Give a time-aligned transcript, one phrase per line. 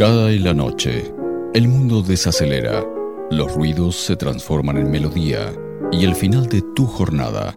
[0.00, 1.12] Cada la noche,
[1.52, 2.82] el mundo desacelera,
[3.30, 5.52] los ruidos se transforman en melodía
[5.92, 7.54] y el final de tu jornada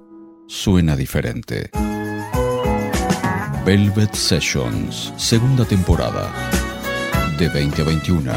[0.48, 1.70] suena diferente.
[3.66, 6.34] Velvet Sessions, segunda temporada,
[7.40, 8.34] de 2021.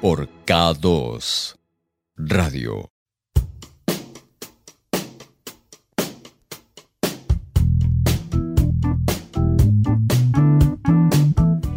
[0.00, 1.56] Por K2
[2.16, 2.91] Radio.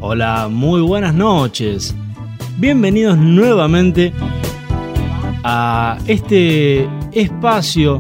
[0.07, 1.95] Hola, muy buenas noches.
[2.59, 4.13] Bienvenidos nuevamente
[5.43, 7.99] a este espacio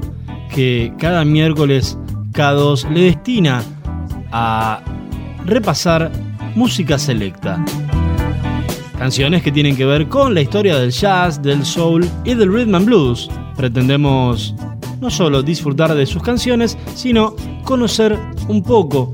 [0.53, 1.97] que cada miércoles
[2.31, 3.63] K2 le destina
[4.31, 4.83] a
[5.45, 6.11] repasar
[6.53, 7.65] música selecta.
[8.99, 12.75] Canciones que tienen que ver con la historia del jazz, del soul y del rhythm
[12.75, 13.27] and blues.
[13.57, 14.53] Pretendemos
[15.01, 18.15] no solo disfrutar de sus canciones, sino conocer
[18.47, 19.11] un poco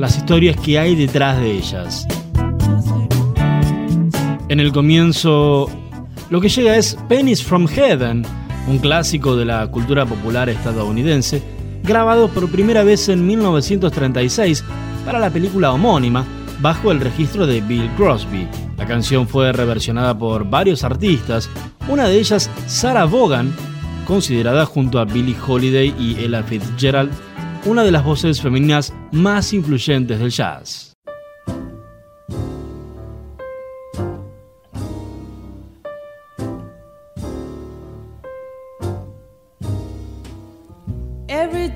[0.00, 2.06] las historias que hay detrás de ellas.
[4.48, 5.68] En el comienzo,
[6.30, 8.24] lo que llega es Pennies from Heaven,
[8.66, 11.42] un clásico de la cultura popular estadounidense,
[11.82, 14.64] grabado por primera vez en 1936
[15.04, 16.24] para la película homónima,
[16.60, 18.48] bajo el registro de Bill Crosby.
[18.78, 21.50] La canción fue reversionada por varios artistas,
[21.88, 23.54] una de ellas Sarah Vaughan,
[24.06, 27.10] considerada junto a Billie Holiday y Ella Fitzgerald
[27.64, 30.90] una de las voces femeninas más influyentes del jazz.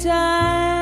[0.04, 0.73] time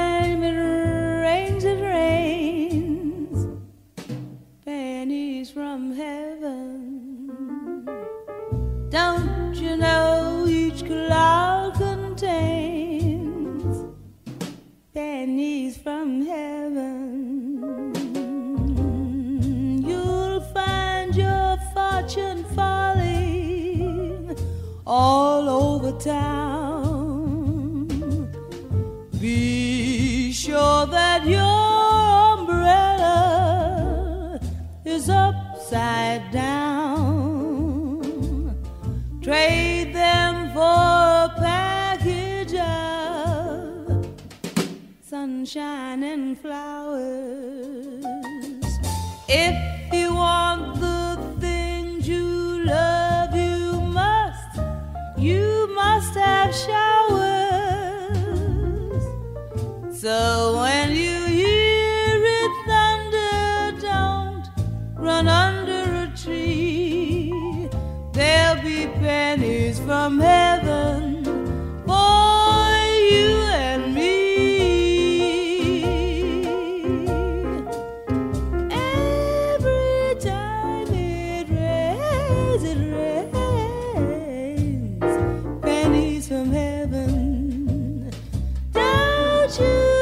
[89.59, 89.93] You?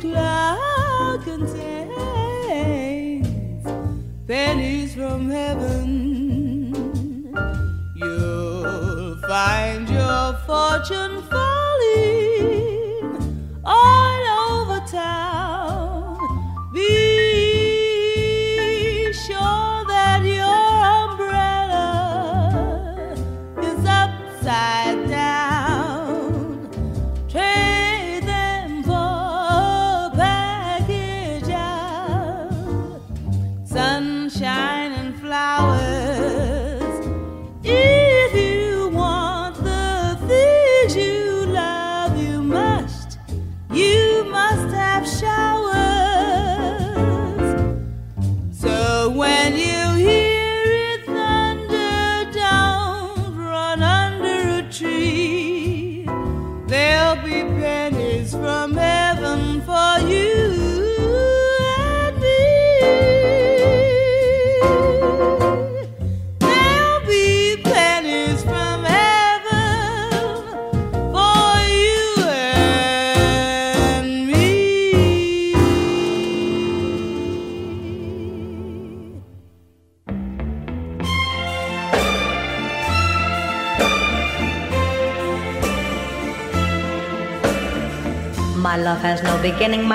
[0.00, 1.56] cloud contains
[4.26, 5.79] pennies from heaven.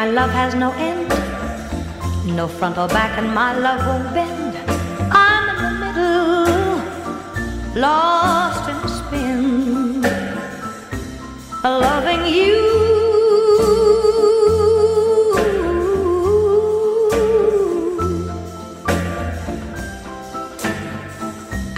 [0.05, 1.09] my love has no end.
[2.35, 4.55] No front or back, and my love won't bend.
[5.11, 6.75] I'm in the middle,
[7.81, 10.01] lost in a spin,
[11.63, 12.55] loving you.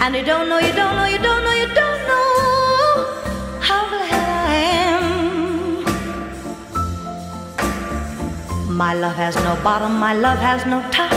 [0.00, 1.37] And you don't know, you don't know, you don't.
[8.78, 11.10] My love has no bottom, my love has no top.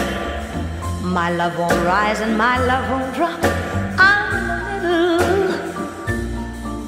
[1.03, 3.39] My love won't rise and my love won't drop.
[3.99, 5.21] I'm in the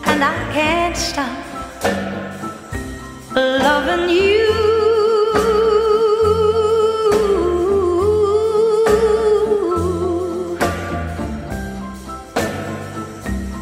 [0.10, 1.30] and I can't stop
[3.36, 4.50] loving you.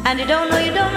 [0.06, 0.91] And you don't know, you don't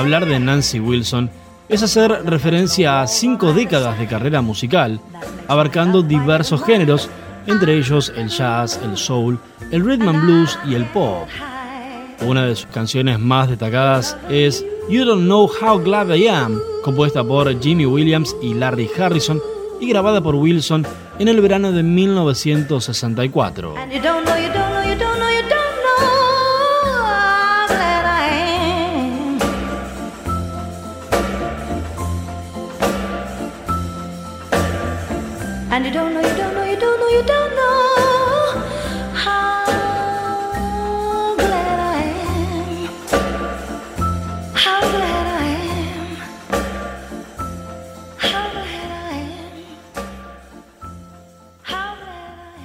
[0.00, 1.28] Hablar de Nancy Wilson
[1.68, 4.98] es hacer referencia a cinco décadas de carrera musical,
[5.46, 7.10] abarcando diversos géneros,
[7.46, 9.38] entre ellos el jazz, el soul,
[9.70, 11.28] el rhythm and blues y el pop.
[12.22, 17.22] Una de sus canciones más destacadas es You Don't Know How Glad I Am, compuesta
[17.22, 19.38] por Jimmy Williams y Larry Harrison
[19.82, 20.86] y grabada por Wilson
[21.18, 23.74] en el verano de 1964.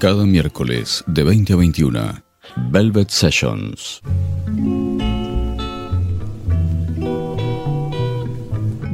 [0.05, 2.23] Cada miércoles de 20 a 21,
[2.69, 4.01] Velvet Sessions.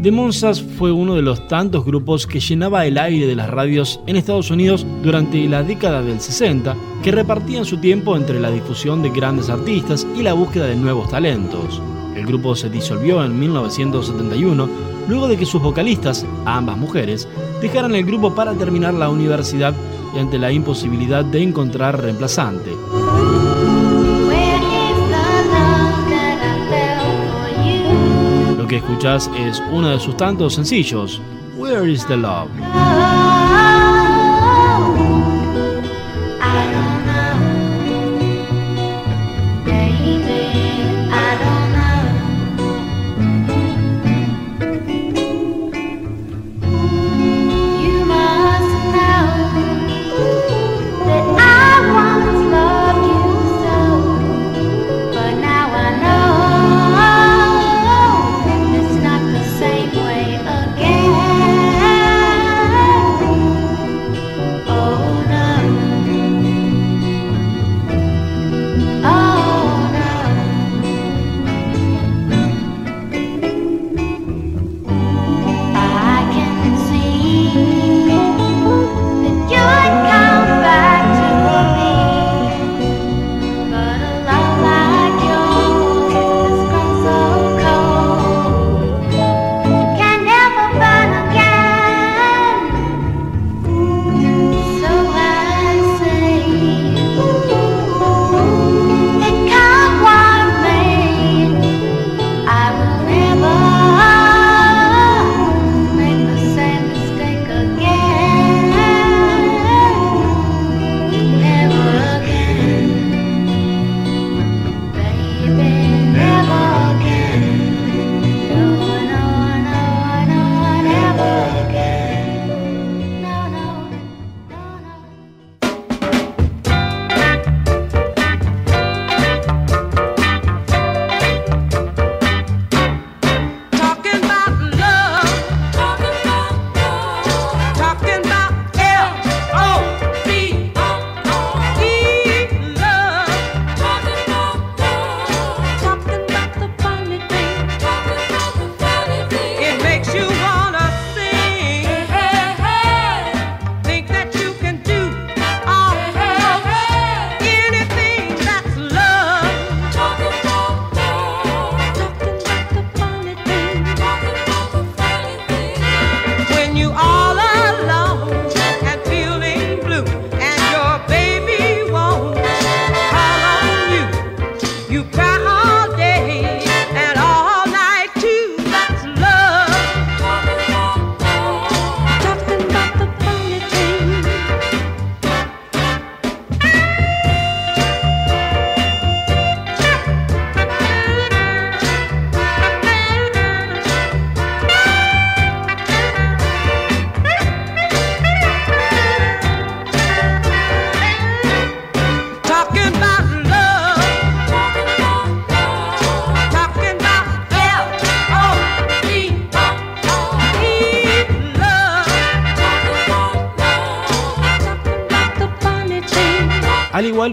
[0.01, 3.99] The Monsters fue uno de los tantos grupos que llenaba el aire de las radios
[4.07, 9.03] en Estados Unidos durante la década del 60, que repartían su tiempo entre la difusión
[9.03, 11.79] de grandes artistas y la búsqueda de nuevos talentos.
[12.15, 14.67] El grupo se disolvió en 1971,
[15.07, 17.27] luego de que sus vocalistas, ambas mujeres,
[17.61, 19.75] dejaran el grupo para terminar la universidad
[20.15, 22.71] y ante la imposibilidad de encontrar reemplazante.
[28.81, 31.21] Escuchás es uno de sus tantos sencillos,
[31.55, 32.49] Where is the Love?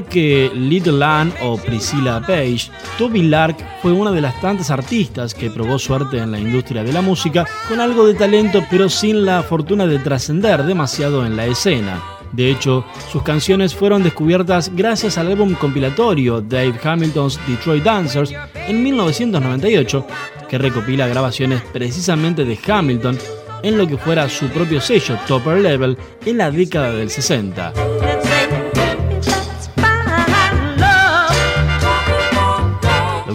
[0.09, 5.51] Que Little Ann o Priscilla Page, Toby Lark fue una de las tantas artistas que
[5.51, 9.43] probó suerte en la industria de la música con algo de talento pero sin la
[9.43, 12.03] fortuna de trascender demasiado en la escena.
[12.33, 18.33] De hecho, sus canciones fueron descubiertas gracias al álbum compilatorio Dave Hamilton's Detroit Dancers
[18.67, 20.07] en 1998,
[20.49, 23.19] que recopila grabaciones precisamente de Hamilton
[23.63, 25.97] en lo que fuera su propio sello Topper Level
[26.27, 28.28] en la década del 60.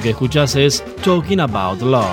[0.04, 2.04] Que escuchas es Talking About Love.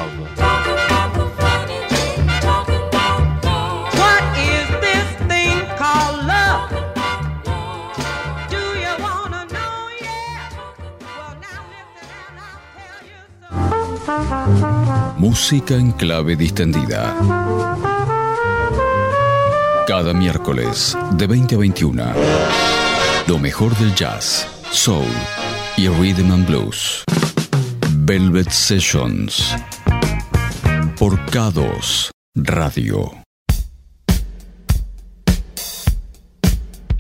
[15.19, 17.17] Música en clave distendida.
[19.89, 22.05] Cada miércoles de 20 a 21.
[23.27, 25.05] Lo mejor del jazz, soul
[25.77, 27.05] y rhythm and blues.
[28.11, 29.55] Velvet Sessions.
[30.99, 33.13] Por K2 Radio.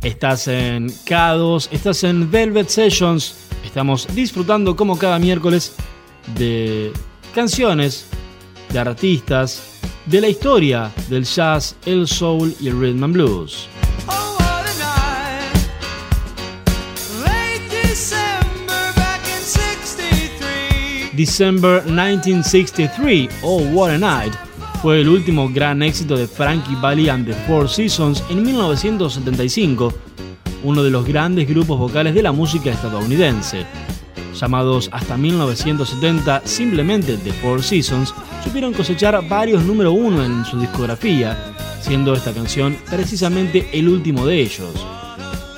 [0.02, 3.34] Estás en K2, estás en Velvet Sessions.
[3.64, 5.74] Estamos disfrutando como cada miércoles
[6.38, 6.92] de
[7.34, 8.06] canciones,
[8.72, 13.66] de artistas, de la historia del jazz, el soul y el rhythm and blues.
[21.20, 24.32] December 1963, Oh What a Night,
[24.80, 29.92] fue el último gran éxito de Frankie Valli and the Four Seasons en 1975,
[30.64, 33.66] uno de los grandes grupos vocales de la música estadounidense.
[34.34, 41.36] Llamados hasta 1970 simplemente The Four Seasons, supieron cosechar varios número uno en su discografía,
[41.82, 44.72] siendo esta canción precisamente el último de ellos.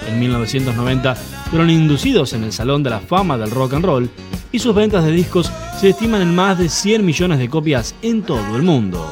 [0.09, 1.15] En 1990
[1.51, 4.11] fueron inducidos en el Salón de la Fama del Rock and Roll
[4.53, 8.23] y sus ventas de discos se estiman en más de 100 millones de copias en
[8.23, 9.05] todo el mundo.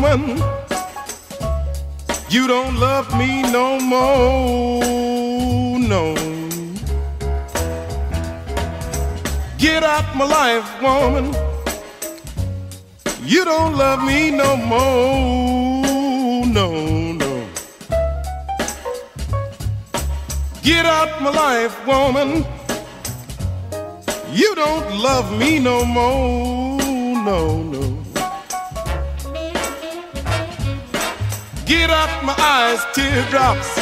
[0.00, 0.40] Woman.
[2.30, 6.14] You don't love me no more, no.
[9.58, 11.34] Get out my life, woman.
[13.24, 16.66] You don't love me no more, no,
[17.22, 17.48] no.
[20.62, 22.46] Get out my life, woman.
[24.32, 26.78] You don't love me no more,
[27.24, 27.67] no, no.
[31.68, 33.76] Get out my eyes, teardrops.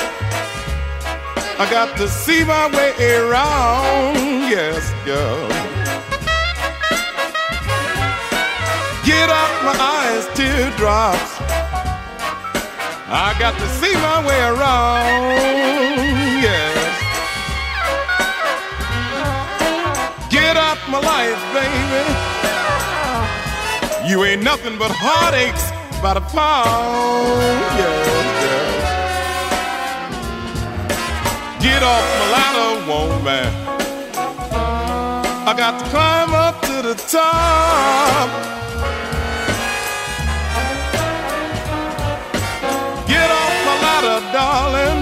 [1.57, 4.17] I got to see my way around,
[4.51, 5.47] yes, girl.
[9.05, 11.31] Get out my eyes, teardrops.
[13.07, 15.39] I got to see my way around,
[16.43, 16.75] yes.
[20.29, 22.05] Get out my life, baby.
[24.11, 27.41] You ain't nothing but heartaches by the pound,
[27.79, 28.07] yes,
[28.45, 28.87] yes.
[31.63, 33.49] Get off my ladder, woman.
[35.49, 38.29] I got to climb up to the top.
[43.07, 45.01] Get off my ladder, darling.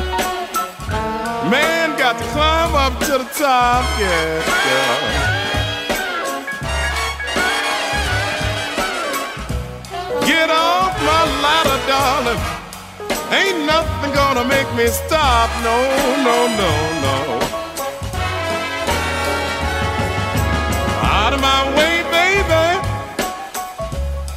[1.50, 5.34] Man, got to climb up to the top, yeah, yeah.
[10.26, 12.40] Get off my ladder, darling.
[13.30, 15.76] Ain't nothing gonna make me stop, no,
[16.28, 16.70] no, no,
[17.04, 17.16] no.
[21.02, 22.66] Out of my way, baby.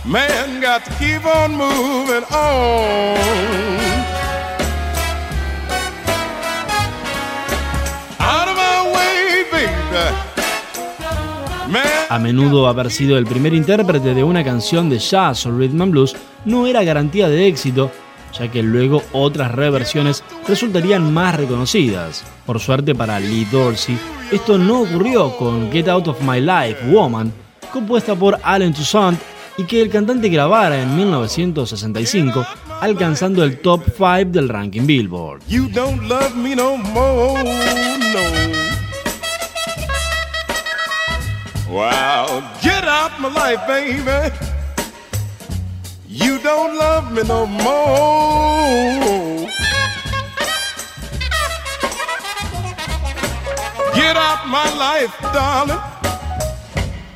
[0.06, 3.97] Man, got to keep on moving on.
[12.18, 15.92] A menudo haber sido el primer intérprete de una canción de jazz o rhythm and
[15.92, 17.92] blues no era garantía de éxito,
[18.34, 22.24] ya que luego otras reversiones resultarían más reconocidas.
[22.44, 24.00] Por suerte para Lee Dorsey,
[24.32, 27.32] esto no ocurrió con Get Out of My Life, Woman,
[27.72, 29.20] compuesta por Allen Toussaint
[29.56, 32.44] y que el cantante grabara en 1965,
[32.82, 35.44] alcanzando el top 5 del ranking Billboard.
[41.70, 44.34] Wow, get out my life, baby.
[46.08, 48.98] You don't love me no more.
[53.94, 55.82] Get out my life, darling.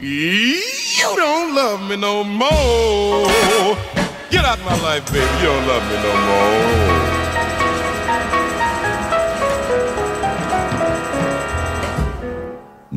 [0.02, 3.28] You don't love me no more.
[4.30, 5.26] Get out my life, baby.
[5.40, 7.11] You don't love me no more.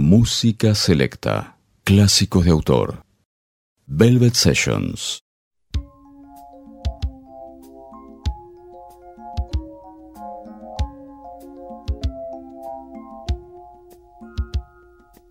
[0.06, 1.56] Música selecta.
[1.82, 3.04] Clásicos de autor.
[3.86, 5.20] Velvet Sessions.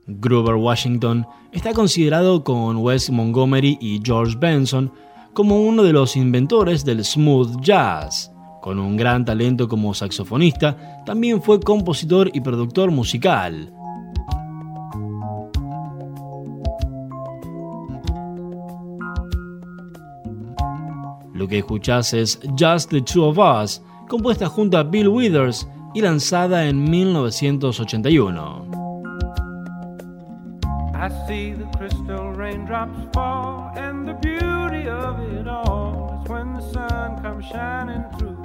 [0.07, 4.91] Grover Washington está considerado con Wes Montgomery y George Benson
[5.33, 8.31] como uno de los inventores del smooth jazz.
[8.59, 13.71] Con un gran talento como saxofonista, también fue compositor y productor musical.
[21.43, 25.99] Lo que escuchás es Just the Two of Us, compuesta junto a Bill Withers y
[25.99, 28.65] lanzada en 1981.
[30.95, 36.61] I see the crystal raindrops fall, and the beauty of it all is when the
[36.71, 38.41] sun comes shining through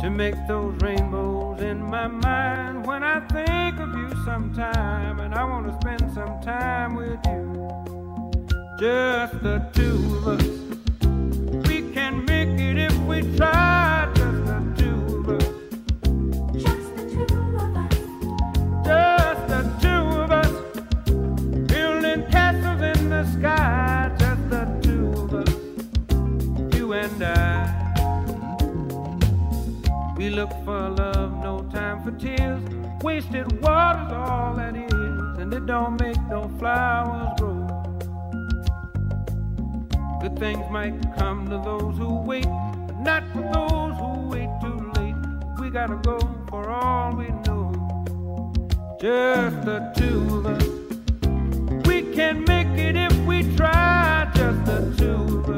[0.00, 2.86] to make those rainbows in my mind.
[2.86, 7.97] When I think of you sometime, and I want to spend some time with you,
[8.78, 10.46] just the two of us.
[11.66, 15.48] We can make it if we try, just the two of us.
[18.86, 20.52] Just the two of us
[21.66, 24.12] building castles in the sky.
[24.16, 27.74] Just the two of us, you and I.
[30.16, 32.62] We look for love, no time for tears.
[33.02, 34.92] Wasted water's all that is,
[35.40, 37.57] and it don't make no flowers grow.
[40.20, 42.46] Good things might come to those who wait,
[42.86, 45.14] but not for those who wait too late.
[45.60, 47.68] We gotta go for all we know
[49.00, 51.86] just the two of us.
[51.86, 55.57] We can make it if we try, just the two of us.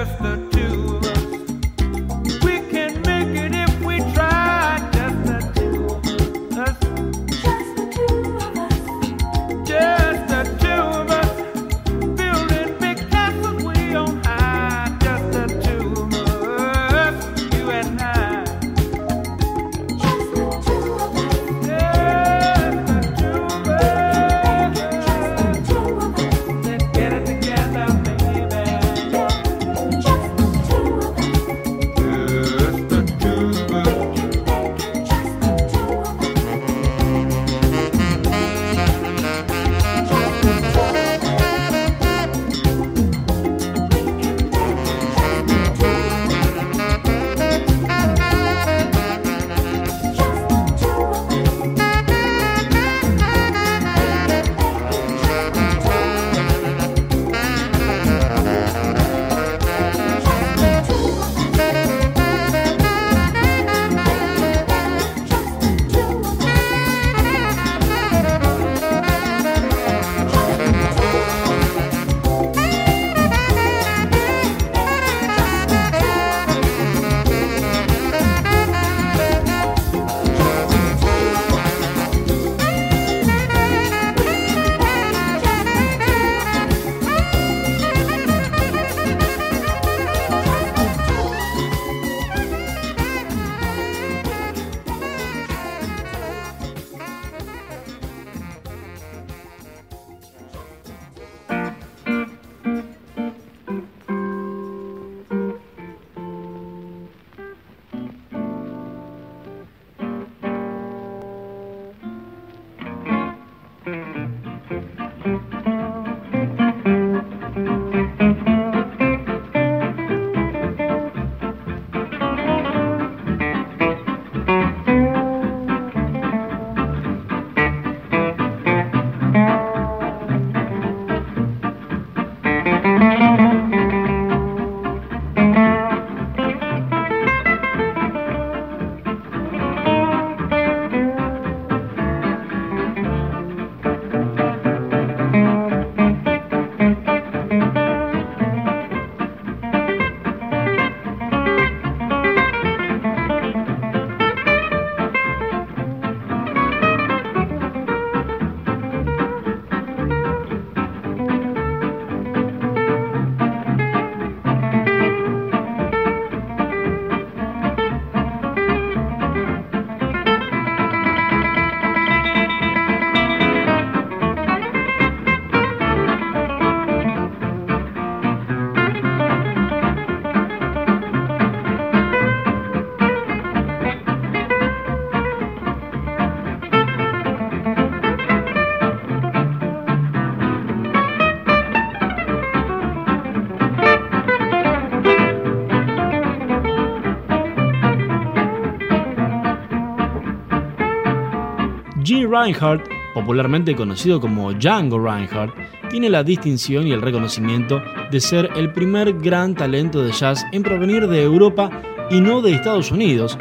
[202.31, 205.53] Reinhardt, popularmente conocido como Django Reinhardt,
[205.89, 210.63] tiene la distinción y el reconocimiento de ser el primer gran talento de jazz en
[210.63, 211.69] provenir de Europa
[212.09, 213.37] y no de Estados Unidos,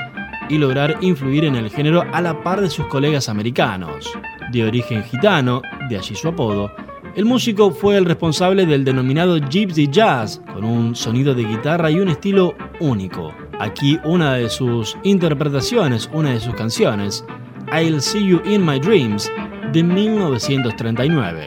[0.48, 4.12] y lograr influir en el género a la par de sus colegas americanos.
[4.50, 6.72] De origen gitano, de allí su apodo,
[7.14, 11.98] el músico fue el responsable del denominado Gypsy Jazz, con un sonido de guitarra y
[11.98, 13.32] un estilo único.
[13.58, 17.24] Aquí una de sus interpretaciones, una de sus canciones,
[17.72, 19.30] I'll See You in My Dreams,
[19.72, 21.46] de 1939.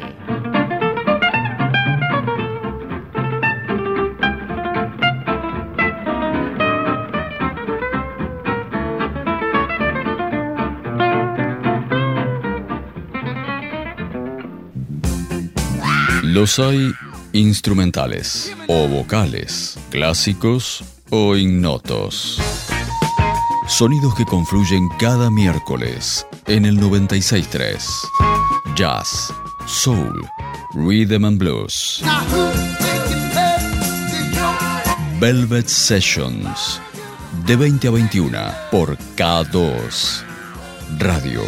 [16.24, 16.92] Los hay
[17.34, 22.73] instrumentales o vocales, clásicos o ignotos.
[23.68, 27.88] Sonidos que confluyen cada miércoles en el 963.
[28.76, 29.34] Jazz,
[29.66, 30.28] soul,
[30.74, 32.04] rhythm and blues.
[35.20, 36.82] Velvet Sessions.
[37.48, 38.38] De 20 a 21
[38.70, 40.24] por K2
[41.00, 41.42] Radio.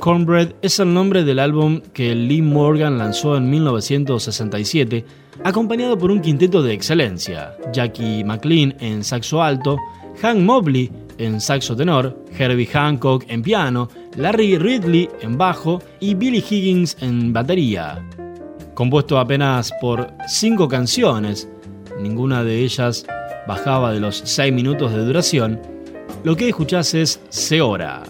[0.00, 5.04] Cornbread es el nombre del álbum que Lee Morgan lanzó en 1967,
[5.44, 9.78] acompañado por un quinteto de excelencia: Jackie McLean en saxo alto,
[10.20, 16.44] Hank Mobley en saxo tenor, Herbie Hancock en piano, Larry Ridley en bajo y Billy
[16.48, 18.04] Higgins en batería.
[18.74, 21.48] Compuesto apenas por cinco canciones,
[22.00, 23.06] ninguna de ellas
[23.46, 25.60] bajaba de los 6 minutos de duración,
[26.24, 28.02] lo que escuchás es Seora.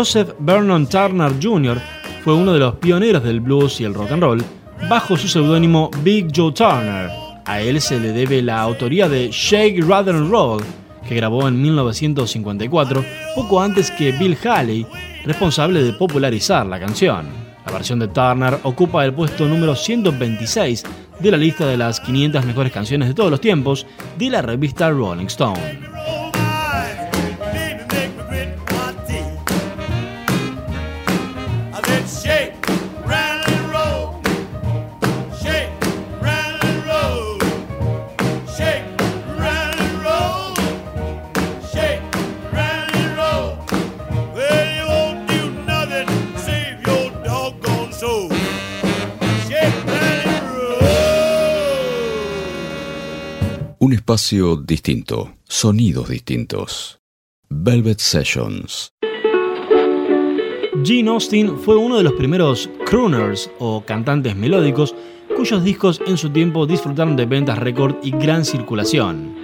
[0.00, 1.78] Joseph Vernon Turner Jr.
[2.24, 4.42] fue uno de los pioneros del blues y el rock and roll
[4.88, 7.10] bajo su seudónimo Big Joe Turner.
[7.44, 10.62] A él se le debe la autoría de Shake, Rather and Roll,
[11.06, 14.86] que grabó en 1954, poco antes que Bill Haley,
[15.26, 17.26] responsable de popularizar la canción.
[17.66, 20.82] La versión de Turner ocupa el puesto número 126
[21.18, 23.86] de la lista de las 500 mejores canciones de todos los tiempos
[24.16, 25.89] de la revista Rolling Stone.
[53.90, 57.00] Un espacio distinto, sonidos distintos.
[57.48, 58.92] Velvet Sessions.
[60.84, 64.94] Gene Austin fue uno de los primeros crooners o cantantes melódicos
[65.36, 69.34] cuyos discos en su tiempo disfrutaron de ventas récord y gran circulación.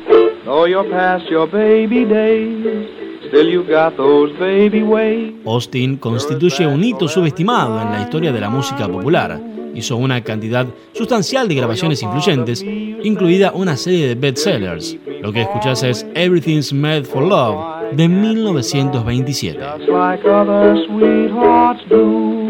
[5.45, 9.56] Austin constituye un hito subestimado en la historia de la música popular.
[9.77, 14.97] Hizo una cantidad sustancial de grabaciones influyentes, incluida una serie de bestsellers.
[15.21, 19.61] Lo que escuchás es Everything's Made for Love de 1927.
[19.61, 22.47] Just like other sweethearts do.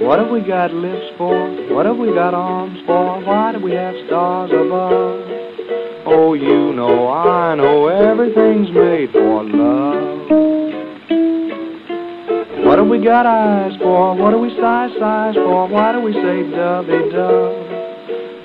[0.00, 1.32] What have we got lips for?
[1.72, 3.20] What have we got arms for?
[3.24, 5.22] Why do we have stars above?
[6.04, 10.41] Oh, you know, I know everything's made for love.
[12.72, 14.16] What have we got eyes for?
[14.16, 15.68] What do we sigh sighs for?
[15.68, 17.52] Why do we say dovey dove?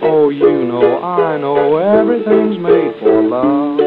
[0.03, 3.80] Oh, you know, I know everything's made for love.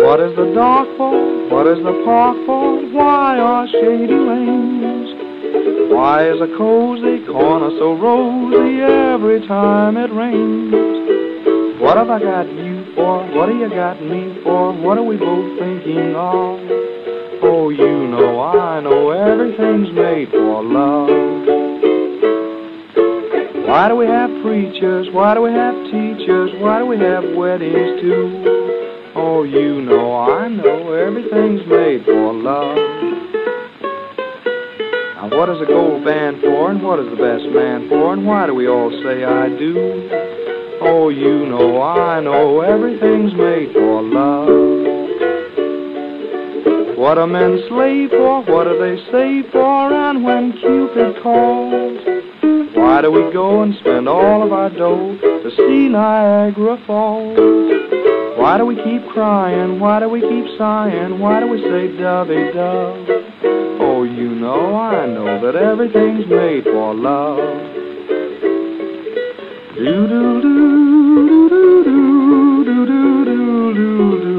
[0.00, 1.12] What is the dark for?
[1.52, 2.80] What is the park for?
[2.88, 5.92] Why are shady lanes?
[5.92, 10.72] Why is a cozy corner so rosy every time it rains?
[11.82, 13.28] What have I got you for?
[13.36, 14.72] What have you got me for?
[14.72, 16.93] What are we both thinking of?
[17.46, 21.10] Oh, you know, I know everything's made for love.
[23.68, 25.08] Why do we have preachers?
[25.12, 26.52] Why do we have teachers?
[26.58, 29.12] Why do we have weddings too?
[29.14, 32.78] Oh, you know, I know everything's made for love.
[35.16, 38.26] Now, what is a gold band for, and what is the best man for, and
[38.26, 40.08] why do we all say I do?
[40.80, 44.73] Oh, you know, I know everything's made for love.
[46.96, 48.42] What are men slave for?
[48.44, 49.92] What do they save for?
[49.92, 52.00] And when Cupid calls,
[52.76, 57.38] why do we go and spend all of our dough to see Niagara Falls?
[58.38, 59.80] Why do we keep crying?
[59.80, 61.18] Why do we keep sighing?
[61.18, 63.06] Why do we say dovey dove?
[63.80, 67.38] Oh, you know, I know that everything's made for love.
[69.76, 70.54] Do do do
[71.18, 74.33] do do do do do do do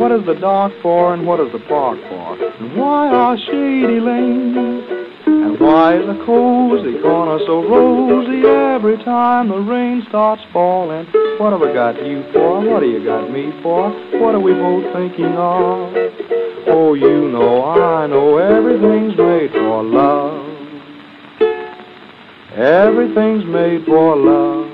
[0.00, 2.32] what is the dark for and what is the park for?
[2.32, 4.88] And why are shady lanes?
[5.26, 11.04] And why is a cozy corner so rosy every time the rain starts falling?
[11.36, 12.64] What have I got you for?
[12.64, 13.90] What have you got me for?
[14.20, 15.92] What are we both thinking of?
[16.66, 20.46] Oh, you know, I know everything's made for love.
[22.56, 24.69] Everything's made for love.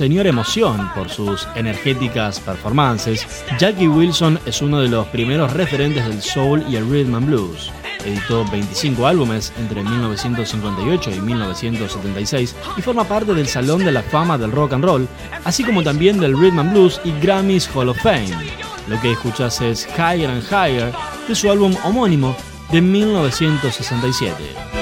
[0.00, 3.26] Señor Emoción por sus energéticas performances,
[3.58, 7.70] Jackie Wilson es uno de los primeros referentes del soul y el rhythm and blues.
[8.06, 14.38] Editó 25 álbumes entre 1958 y 1976 y forma parte del Salón de la Fama
[14.38, 15.06] del Rock and Roll,
[15.44, 18.30] así como también del Rhythm and Blues y Grammys Hall of Fame.
[18.88, 20.94] Lo que escuchas es Higher and Higher
[21.28, 22.34] de su álbum homónimo
[22.72, 24.79] de 1967.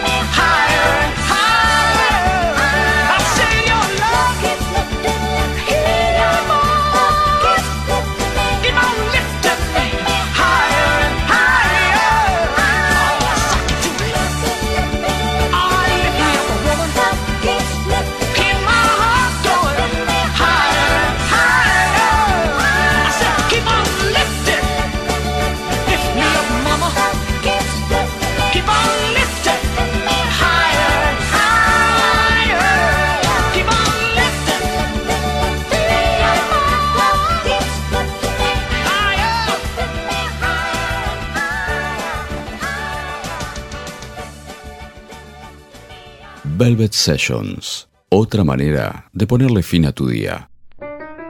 [46.58, 47.88] Velvet Sessions.
[48.08, 50.50] Otra manera de ponerle fin a tu día.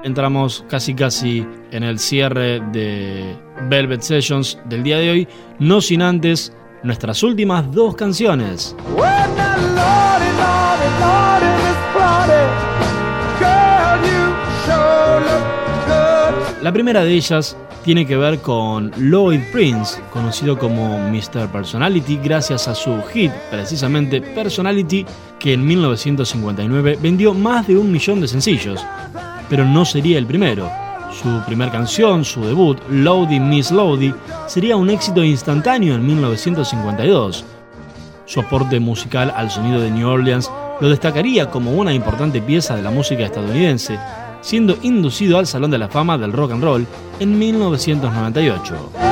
[0.03, 3.37] Entramos casi casi en el cierre de
[3.69, 8.75] Velvet Sessions del día de hoy, no sin antes nuestras últimas dos canciones.
[16.69, 21.49] La primera de ellas tiene que ver con Lloyd Prince, conocido como Mr.
[21.51, 25.07] Personality gracias a su hit, precisamente Personality,
[25.39, 28.85] que en 1959 vendió más de un millón de sencillos.
[29.49, 30.71] Pero no sería el primero.
[31.11, 34.13] Su primer canción, su debut, Lodi Miss Lodi,
[34.47, 37.47] sería un éxito instantáneo en 1952.
[38.27, 40.51] Su aporte musical al sonido de New Orleans
[40.83, 43.99] lo destacaría como una importante pieza de la música estadounidense,
[44.41, 46.87] siendo inducido al Salón de la Fama del Rock and Roll
[47.21, 49.08] en 1998.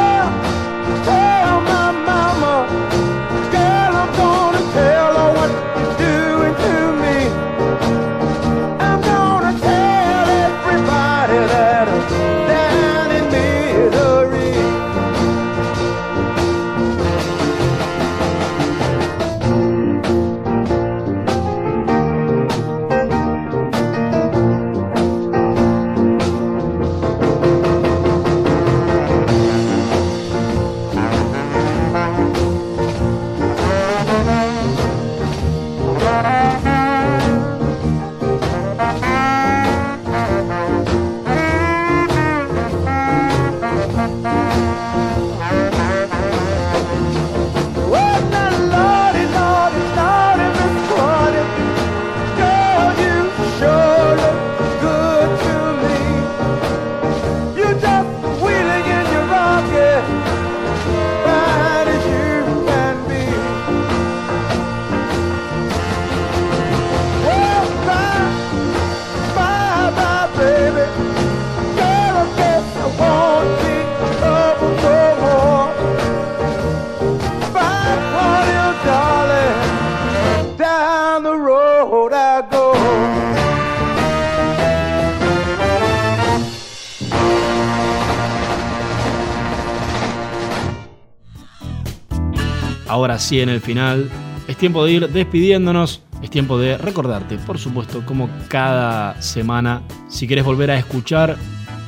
[93.27, 94.09] Sí, en el final,
[94.47, 96.01] es tiempo de ir despidiéndonos.
[96.23, 101.37] Es tiempo de recordarte, por supuesto, como cada semana, si quieres volver a escuchar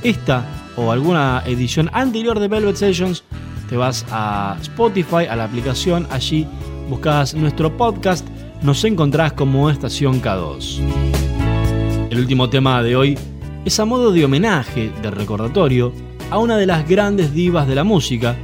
[0.02, 3.22] esta o alguna edición anterior de Velvet Sessions,
[3.68, 6.44] te vas a Spotify, a la aplicación, allí
[6.90, 8.26] buscas nuestro podcast,
[8.60, 10.80] nos encontrás como Estación K2.
[12.10, 13.16] El último tema de hoy
[13.64, 15.92] es a modo de homenaje, de recordatorio,
[16.32, 18.36] a una de las grandes divas de la música,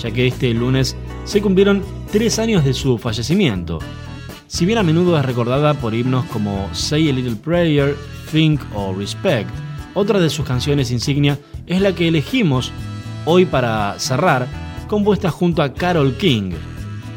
[0.00, 3.78] ya que este lunes se cumplieron tres años de su fallecimiento.
[4.46, 7.96] Si bien a menudo es recordada por himnos como Say a Little Prayer,
[8.30, 9.50] Think o Respect,
[9.94, 12.70] otra de sus canciones insignia es la que elegimos
[13.24, 14.46] hoy para cerrar,
[14.88, 16.52] compuesta junto a Carol King.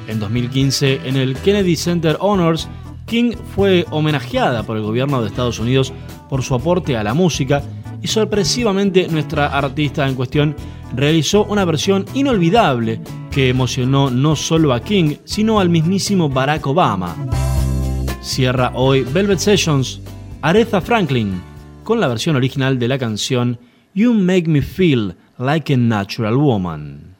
[0.08, 2.68] En 2015, en el Kennedy Center Honors,
[3.06, 5.94] King fue homenajeada por el gobierno de Estados Unidos
[6.30, 7.62] por su aporte a la música
[8.02, 10.56] y sorpresivamente nuestra artista en cuestión
[10.96, 17.16] realizó una versión inolvidable que emocionó no solo a King, sino al mismísimo Barack Obama.
[18.22, 20.02] Cierra hoy Velvet Sessions,
[20.42, 21.42] Aretha Franklin,
[21.84, 23.60] con la versión original de la canción
[23.94, 27.19] You Make Me Feel Like a Natural Woman.